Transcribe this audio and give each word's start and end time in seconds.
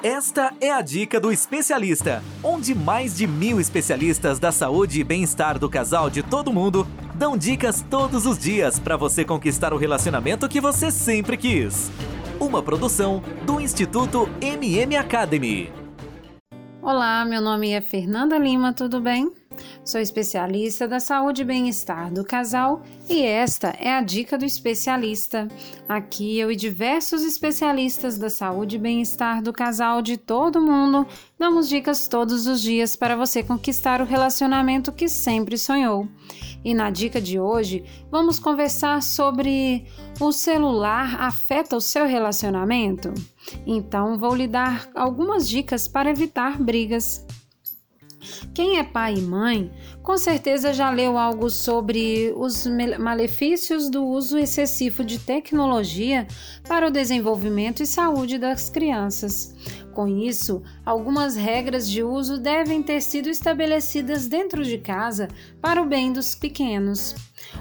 Esta 0.00 0.54
é 0.60 0.70
a 0.70 0.80
dica 0.80 1.18
do 1.18 1.32
especialista, 1.32 2.22
onde 2.40 2.72
mais 2.72 3.16
de 3.16 3.26
mil 3.26 3.58
especialistas 3.58 4.38
da 4.38 4.52
saúde 4.52 5.00
e 5.00 5.02
bem-estar 5.02 5.58
do 5.58 5.68
casal 5.68 6.08
de 6.08 6.22
todo 6.22 6.52
mundo 6.52 6.86
dão 7.16 7.36
dicas 7.36 7.84
todos 7.90 8.24
os 8.24 8.38
dias 8.38 8.78
para 8.78 8.96
você 8.96 9.24
conquistar 9.24 9.74
o 9.74 9.76
relacionamento 9.76 10.48
que 10.48 10.60
você 10.60 10.92
sempre 10.92 11.36
quis. 11.36 11.90
Uma 12.38 12.62
produção 12.62 13.20
do 13.44 13.60
Instituto 13.60 14.30
MM 14.40 14.96
Academy. 14.96 15.72
Olá, 16.80 17.24
meu 17.24 17.40
nome 17.40 17.72
é 17.72 17.80
Fernanda 17.80 18.38
Lima, 18.38 18.72
tudo 18.72 19.00
bem? 19.00 19.32
Sou 19.84 20.00
especialista 20.00 20.86
da 20.86 21.00
saúde 21.00 21.42
e 21.42 21.44
bem-estar 21.44 22.12
do 22.12 22.24
casal 22.24 22.82
e 23.08 23.22
esta 23.22 23.68
é 23.78 23.92
a 23.92 24.02
dica 24.02 24.36
do 24.36 24.44
especialista. 24.44 25.48
Aqui 25.88 26.38
eu 26.38 26.52
e 26.52 26.56
diversos 26.56 27.22
especialistas 27.22 28.18
da 28.18 28.28
saúde 28.28 28.76
e 28.76 28.78
bem-estar 28.78 29.42
do 29.42 29.52
casal 29.52 30.02
de 30.02 30.16
todo 30.16 30.60
mundo 30.60 31.06
damos 31.38 31.68
dicas 31.68 32.08
todos 32.08 32.46
os 32.46 32.60
dias 32.60 32.96
para 32.96 33.16
você 33.16 33.42
conquistar 33.42 34.00
o 34.00 34.04
relacionamento 34.04 34.92
que 34.92 35.08
sempre 35.08 35.56
sonhou. 35.56 36.08
E 36.64 36.74
na 36.74 36.90
dica 36.90 37.20
de 37.20 37.38
hoje, 37.38 37.84
vamos 38.10 38.38
conversar 38.38 39.02
sobre 39.02 39.86
o 40.20 40.32
celular 40.32 41.20
afeta 41.20 41.76
o 41.76 41.80
seu 41.80 42.04
relacionamento? 42.06 43.14
Então, 43.66 44.18
vou 44.18 44.34
lhe 44.34 44.48
dar 44.48 44.88
algumas 44.94 45.48
dicas 45.48 45.86
para 45.86 46.10
evitar 46.10 46.60
brigas. 46.60 47.24
Quem 48.54 48.78
é 48.78 48.84
pai 48.84 49.14
e 49.14 49.22
mãe, 49.22 49.70
com 50.02 50.16
certeza 50.16 50.72
já 50.72 50.90
leu 50.90 51.16
algo 51.16 51.50
sobre 51.50 52.32
os 52.36 52.66
malefícios 52.98 53.88
do 53.88 54.04
uso 54.04 54.38
excessivo 54.38 55.04
de 55.04 55.18
tecnologia 55.18 56.26
para 56.66 56.86
o 56.86 56.90
desenvolvimento 56.90 57.82
e 57.82 57.86
saúde 57.86 58.38
das 58.38 58.68
crianças. 58.68 59.54
Com 59.98 60.06
isso, 60.06 60.62
algumas 60.86 61.34
regras 61.34 61.90
de 61.90 62.04
uso 62.04 62.38
devem 62.38 62.82
ter 62.82 63.00
sido 63.00 63.28
estabelecidas 63.28 64.28
dentro 64.28 64.62
de 64.64 64.78
casa 64.78 65.28
para 65.60 65.82
o 65.82 65.86
bem 65.86 66.12
dos 66.12 66.36
pequenos. 66.36 67.16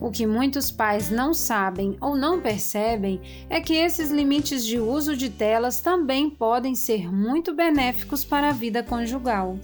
O 0.00 0.10
que 0.10 0.26
muitos 0.26 0.70
pais 0.70 1.10
não 1.10 1.34
sabem 1.34 1.96
ou 2.00 2.16
não 2.16 2.40
percebem 2.40 3.20
é 3.50 3.60
que 3.60 3.74
esses 3.74 4.10
limites 4.10 4.64
de 4.64 4.78
uso 4.78 5.14
de 5.14 5.28
telas 5.28 5.80
também 5.80 6.30
podem 6.30 6.74
ser 6.74 7.12
muito 7.12 7.52
benéficos 7.52 8.24
para 8.24 8.48
a 8.48 8.52
vida 8.52 8.82
conjugal. 8.82 9.58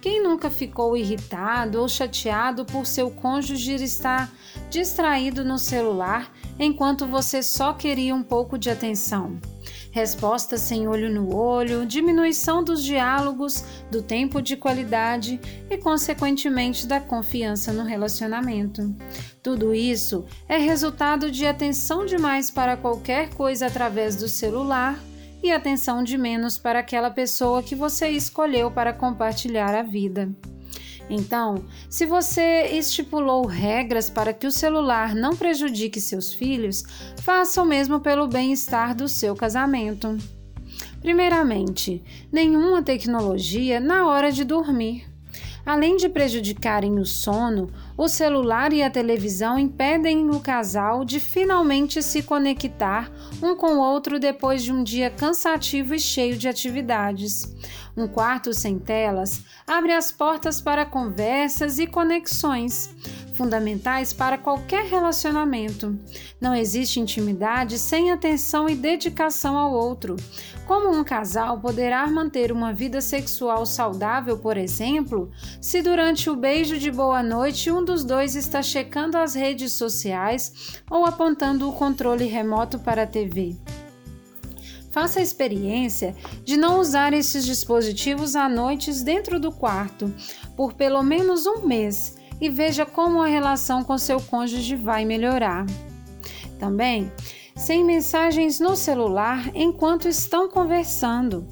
Quem 0.00 0.22
nunca 0.22 0.48
ficou 0.48 0.96
irritado 0.96 1.78
ou 1.78 1.88
chateado 1.88 2.64
por 2.64 2.86
seu 2.86 3.10
cônjuge 3.10 3.74
estar 3.74 4.32
distraído 4.70 5.44
no 5.44 5.58
celular 5.58 6.32
enquanto 6.58 7.06
você 7.06 7.42
só 7.42 7.74
queria 7.74 8.14
um 8.14 8.22
pouco 8.22 8.56
de 8.56 8.70
atenção? 8.70 9.38
Respostas 9.92 10.62
sem 10.62 10.88
olho 10.88 11.12
no 11.12 11.34
olho, 11.36 11.84
diminuição 11.84 12.64
dos 12.64 12.82
diálogos, 12.82 13.62
do 13.90 14.00
tempo 14.00 14.40
de 14.40 14.56
qualidade 14.56 15.38
e, 15.68 15.76
consequentemente, 15.76 16.86
da 16.86 17.00
confiança 17.00 17.72
no 17.72 17.82
relacionamento. 17.82 18.94
Tudo 19.42 19.74
isso 19.74 20.24
é 20.48 20.56
resultado 20.56 21.30
de 21.30 21.44
atenção 21.44 22.06
demais 22.06 22.50
para 22.50 22.76
qualquer 22.76 23.34
coisa 23.34 23.66
através 23.66 24.16
do 24.16 24.28
celular 24.28 24.98
e 25.42 25.50
atenção 25.50 26.02
de 26.02 26.16
menos 26.18 26.58
para 26.58 26.78
aquela 26.78 27.10
pessoa 27.10 27.62
que 27.62 27.74
você 27.74 28.08
escolheu 28.08 28.70
para 28.70 28.92
compartilhar 28.92 29.74
a 29.74 29.82
vida. 29.82 30.30
Então, 31.10 31.64
se 31.88 32.06
você 32.06 32.68
estipulou 32.72 33.44
regras 33.44 34.08
para 34.08 34.32
que 34.32 34.46
o 34.46 34.52
celular 34.52 35.12
não 35.12 35.34
prejudique 35.34 36.00
seus 36.00 36.32
filhos, 36.32 36.84
faça 37.22 37.60
o 37.60 37.66
mesmo 37.66 37.98
pelo 37.98 38.28
bem-estar 38.28 38.94
do 38.94 39.08
seu 39.08 39.34
casamento. 39.34 40.16
Primeiramente, 41.00 42.04
nenhuma 42.30 42.80
tecnologia 42.80 43.80
na 43.80 44.06
hora 44.06 44.30
de 44.30 44.44
dormir. 44.44 45.09
Além 45.64 45.96
de 45.96 46.08
prejudicarem 46.08 46.98
o 46.98 47.04
sono, 47.04 47.70
o 47.96 48.08
celular 48.08 48.72
e 48.72 48.82
a 48.82 48.90
televisão 48.90 49.58
impedem 49.58 50.30
o 50.30 50.40
casal 50.40 51.04
de 51.04 51.20
finalmente 51.20 52.02
se 52.02 52.22
conectar 52.22 53.10
um 53.42 53.54
com 53.54 53.74
o 53.74 53.80
outro 53.80 54.18
depois 54.18 54.62
de 54.62 54.72
um 54.72 54.82
dia 54.82 55.10
cansativo 55.10 55.94
e 55.94 56.00
cheio 56.00 56.36
de 56.36 56.48
atividades. 56.48 57.54
Um 57.96 58.08
quarto 58.08 58.54
sem 58.54 58.78
telas 58.78 59.42
abre 59.66 59.92
as 59.92 60.10
portas 60.10 60.60
para 60.60 60.86
conversas 60.86 61.78
e 61.78 61.86
conexões 61.86 62.90
fundamentais 63.40 64.12
para 64.12 64.36
qualquer 64.36 64.84
relacionamento. 64.84 65.98
Não 66.38 66.54
existe 66.54 67.00
intimidade 67.00 67.78
sem 67.78 68.10
atenção 68.10 68.68
e 68.68 68.74
dedicação 68.74 69.56
ao 69.56 69.72
outro. 69.72 70.14
Como 70.66 70.90
um 70.90 71.02
casal 71.02 71.58
poderá 71.58 72.06
manter 72.06 72.52
uma 72.52 72.70
vida 72.70 73.00
sexual 73.00 73.64
saudável, 73.64 74.36
por 74.36 74.58
exemplo, 74.58 75.30
se 75.58 75.80
durante 75.80 76.28
o 76.28 76.36
beijo 76.36 76.78
de 76.78 76.90
boa 76.90 77.22
noite 77.22 77.70
um 77.70 77.82
dos 77.82 78.04
dois 78.04 78.36
está 78.36 78.60
checando 78.60 79.16
as 79.16 79.34
redes 79.34 79.72
sociais 79.72 80.82
ou 80.90 81.06
apontando 81.06 81.66
o 81.66 81.72
controle 81.72 82.26
remoto 82.26 82.78
para 82.78 83.04
a 83.04 83.06
TV? 83.06 83.56
Faça 84.90 85.18
a 85.18 85.22
experiência 85.22 86.14
de 86.44 86.58
não 86.58 86.78
usar 86.78 87.14
esses 87.14 87.46
dispositivos 87.46 88.36
à 88.36 88.50
noite 88.50 88.92
dentro 89.02 89.40
do 89.40 89.50
quarto 89.50 90.12
por 90.54 90.74
pelo 90.74 91.02
menos 91.02 91.46
um 91.46 91.66
mês 91.66 92.19
e 92.40 92.48
veja 92.48 92.86
como 92.86 93.20
a 93.20 93.26
relação 93.26 93.84
com 93.84 93.98
seu 93.98 94.20
cônjuge 94.20 94.76
vai 94.76 95.04
melhorar. 95.04 95.66
Também, 96.58 97.10
sem 97.56 97.84
mensagens 97.84 98.58
no 98.58 98.74
celular 98.74 99.50
enquanto 99.54 100.08
estão 100.08 100.48
conversando. 100.48 101.46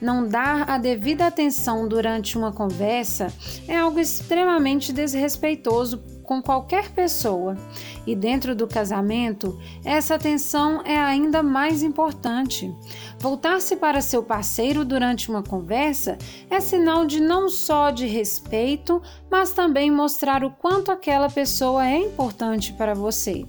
Não 0.00 0.26
dar 0.26 0.68
a 0.68 0.78
devida 0.78 1.26
atenção 1.26 1.86
durante 1.86 2.36
uma 2.36 2.52
conversa 2.52 3.32
é 3.68 3.76
algo 3.76 4.00
extremamente 4.00 4.92
desrespeitoso 4.92 6.02
com 6.22 6.42
qualquer 6.42 6.90
pessoa. 6.90 7.56
E 8.06 8.14
dentro 8.14 8.54
do 8.54 8.66
casamento, 8.66 9.58
essa 9.84 10.14
atenção 10.14 10.82
é 10.84 10.96
ainda 10.96 11.42
mais 11.42 11.82
importante. 11.82 12.74
Voltar-se 13.18 13.76
para 13.76 14.00
seu 14.00 14.22
parceiro 14.22 14.84
durante 14.84 15.30
uma 15.30 15.42
conversa 15.42 16.18
é 16.50 16.60
sinal 16.60 17.06
de 17.06 17.20
não 17.20 17.48
só 17.48 17.90
de 17.90 18.06
respeito, 18.06 19.00
mas 19.30 19.52
também 19.52 19.90
mostrar 19.90 20.44
o 20.44 20.50
quanto 20.50 20.90
aquela 20.90 21.28
pessoa 21.28 21.86
é 21.86 21.98
importante 21.98 22.72
para 22.72 22.94
você, 22.94 23.44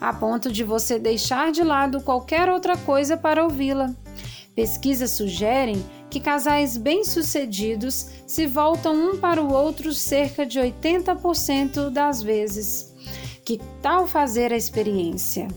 a 0.00 0.12
ponto 0.12 0.50
de 0.50 0.62
você 0.62 0.98
deixar 0.98 1.50
de 1.52 1.62
lado 1.62 2.00
qualquer 2.00 2.48
outra 2.48 2.76
coisa 2.76 3.16
para 3.16 3.42
ouvi-la. 3.42 3.92
Pesquisas 4.54 5.10
sugerem 5.10 5.84
que 6.10 6.20
casais 6.20 6.76
bem-sucedidos 6.76 8.06
se 8.26 8.46
voltam 8.46 8.94
um 8.94 9.18
para 9.18 9.42
o 9.42 9.52
outro 9.52 9.92
cerca 9.92 10.46
de 10.46 10.58
80% 10.58 11.90
das 11.90 12.22
vezes. 12.22 12.94
Que 13.44 13.60
tal 13.82 14.06
fazer 14.06 14.52
a 14.52 14.56
experiência? 14.56 15.48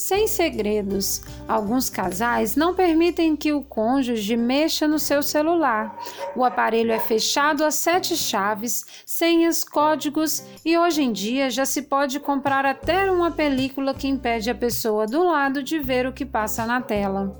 Sem 0.00 0.26
segredos, 0.26 1.20
alguns 1.46 1.90
casais 1.90 2.56
não 2.56 2.74
permitem 2.74 3.36
que 3.36 3.52
o 3.52 3.62
cônjuge 3.62 4.34
mexa 4.34 4.88
no 4.88 4.98
seu 4.98 5.22
celular. 5.22 5.94
O 6.34 6.42
aparelho 6.42 6.90
é 6.90 6.98
fechado 6.98 7.62
a 7.62 7.70
sete 7.70 8.16
chaves, 8.16 8.82
senhas, 9.04 9.62
códigos 9.62 10.42
e 10.64 10.78
hoje 10.78 11.02
em 11.02 11.12
dia 11.12 11.50
já 11.50 11.66
se 11.66 11.82
pode 11.82 12.18
comprar 12.18 12.64
até 12.64 13.10
uma 13.10 13.30
película 13.30 13.92
que 13.92 14.08
impede 14.08 14.48
a 14.48 14.54
pessoa 14.54 15.06
do 15.06 15.22
lado 15.22 15.62
de 15.62 15.78
ver 15.78 16.06
o 16.06 16.14
que 16.14 16.24
passa 16.24 16.64
na 16.64 16.80
tela. 16.80 17.38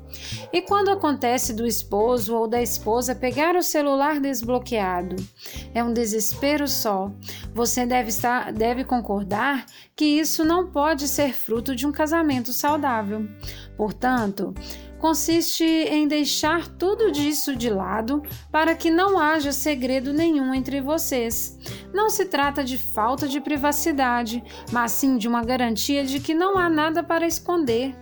E 0.53 0.60
quando 0.60 0.91
acontece 0.91 1.54
do 1.54 1.66
esposo 1.66 2.37
ou 2.37 2.47
da 2.47 2.60
esposa 2.60 3.15
pegar 3.15 3.56
o 3.56 3.62
celular 3.62 4.21
desbloqueado? 4.21 5.16
É 5.75 5.82
um 5.82 5.94
desespero 5.94 6.69
só. 6.69 7.10
Você 7.54 7.87
deve, 7.87 8.10
estar, 8.10 8.53
deve 8.53 8.84
concordar 8.84 9.65
que 9.97 10.04
isso 10.04 10.44
não 10.44 10.66
pode 10.66 11.09
ser 11.09 11.34
fruto 11.34 11.75
de 11.75 11.87
um 11.87 11.92
casamento 11.92 12.50
saudável. 12.53 13.27
Portanto, 13.77 14.55
consiste 14.99 15.65
em 15.65 16.06
deixar 16.06 16.69
tudo 16.69 17.11
disso 17.11 17.56
de 17.56 17.71
lado 17.71 18.22
para 18.53 18.74
que 18.74 18.91
não 18.91 19.19
haja 19.19 19.51
segredo 19.51 20.13
nenhum 20.13 20.54
entre 20.54 20.80
vocês. 20.80 21.59
Não 21.92 22.10
se 22.10 22.27
trata 22.27 22.63
de 22.63 22.77
falta 22.77 23.27
de 23.27 23.41
privacidade, 23.41 24.45
mas 24.71 24.92
sim 24.92 25.16
de 25.16 25.27
uma 25.27 25.42
garantia 25.42 26.04
de 26.04 26.21
que 26.21 26.34
não 26.34 26.59
há 26.59 26.69
nada 26.69 27.03
para 27.03 27.27
esconder. 27.27 27.95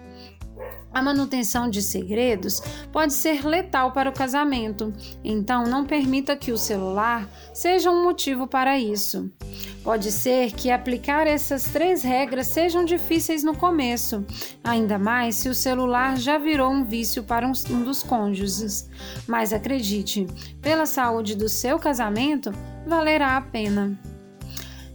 A 0.98 1.02
manutenção 1.02 1.70
de 1.70 1.80
segredos 1.80 2.60
pode 2.90 3.14
ser 3.14 3.46
letal 3.46 3.92
para 3.92 4.10
o 4.10 4.12
casamento, 4.12 4.92
então 5.22 5.64
não 5.64 5.84
permita 5.84 6.36
que 6.36 6.50
o 6.50 6.58
celular 6.58 7.30
seja 7.54 7.88
um 7.88 8.02
motivo 8.02 8.48
para 8.48 8.80
isso. 8.80 9.30
Pode 9.84 10.10
ser 10.10 10.50
que 10.50 10.72
aplicar 10.72 11.28
essas 11.28 11.66
três 11.66 12.02
regras 12.02 12.48
sejam 12.48 12.84
difíceis 12.84 13.44
no 13.44 13.56
começo, 13.56 14.26
ainda 14.64 14.98
mais 14.98 15.36
se 15.36 15.48
o 15.48 15.54
celular 15.54 16.18
já 16.18 16.36
virou 16.36 16.68
um 16.68 16.82
vício 16.82 17.22
para 17.22 17.46
um 17.46 17.82
dos 17.84 18.02
cônjuges. 18.02 18.90
Mas 19.24 19.52
acredite, 19.52 20.26
pela 20.60 20.84
saúde 20.84 21.36
do 21.36 21.48
seu 21.48 21.78
casamento, 21.78 22.52
valerá 22.84 23.36
a 23.36 23.40
pena. 23.40 23.96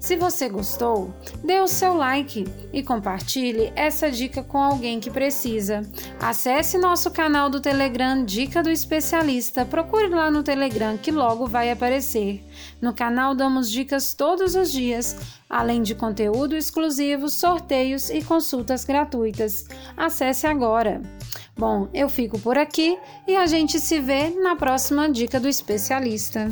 Se 0.03 0.17
você 0.17 0.49
gostou, 0.49 1.13
dê 1.45 1.61
o 1.61 1.67
seu 1.67 1.93
like 1.93 2.45
e 2.73 2.83
compartilhe 2.83 3.71
essa 3.73 4.11
dica 4.11 4.43
com 4.43 4.57
alguém 4.57 4.99
que 4.99 5.09
precisa. 5.09 5.89
Acesse 6.19 6.77
nosso 6.77 7.09
canal 7.09 7.49
do 7.49 7.61
Telegram 7.61 8.21
Dica 8.25 8.61
do 8.61 8.69
Especialista. 8.69 9.63
Procure 9.63 10.09
lá 10.09 10.29
no 10.29 10.43
Telegram 10.43 10.97
que 10.97 11.09
logo 11.09 11.47
vai 11.47 11.71
aparecer. 11.71 12.43
No 12.81 12.93
canal 12.93 13.33
damos 13.33 13.71
dicas 13.71 14.13
todos 14.13 14.55
os 14.55 14.73
dias, 14.73 15.15
além 15.49 15.81
de 15.81 15.95
conteúdo 15.95 16.53
exclusivo, 16.53 17.29
sorteios 17.29 18.09
e 18.09 18.21
consultas 18.21 18.83
gratuitas. 18.83 19.69
Acesse 19.95 20.45
agora. 20.45 21.01
Bom, 21.57 21.87
eu 21.93 22.09
fico 22.09 22.37
por 22.37 22.57
aqui 22.57 22.99
e 23.25 23.37
a 23.37 23.45
gente 23.45 23.79
se 23.79 24.01
vê 24.01 24.31
na 24.31 24.53
próxima 24.53 25.09
dica 25.09 25.39
do 25.39 25.47
especialista. 25.47 26.51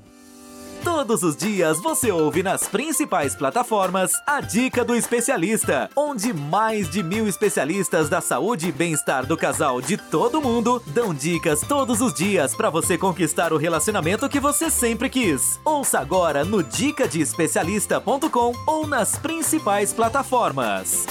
Todos 0.83 1.21
os 1.21 1.35
dias 1.35 1.79
você 1.79 2.11
ouve 2.11 2.41
nas 2.41 2.67
principais 2.67 3.35
plataformas 3.35 4.11
a 4.25 4.41
Dica 4.41 4.83
do 4.83 4.95
Especialista, 4.95 5.87
onde 5.95 6.33
mais 6.33 6.89
de 6.89 7.03
mil 7.03 7.27
especialistas 7.27 8.09
da 8.09 8.19
saúde 8.19 8.69
e 8.69 8.71
bem-estar 8.71 9.25
do 9.25 9.37
casal 9.37 9.79
de 9.79 9.95
todo 9.95 10.41
mundo 10.41 10.81
dão 10.87 11.13
dicas 11.13 11.61
todos 11.61 12.01
os 12.01 12.13
dias 12.13 12.55
para 12.55 12.71
você 12.71 12.97
conquistar 12.97 13.53
o 13.53 13.57
relacionamento 13.57 14.27
que 14.27 14.39
você 14.39 14.71
sempre 14.71 15.07
quis. 15.07 15.59
Ouça 15.63 15.99
agora 15.99 16.43
no 16.43 16.63
dicadeespecialista.com 16.63 18.53
ou 18.65 18.87
nas 18.87 19.17
principais 19.19 19.93
plataformas. 19.93 21.05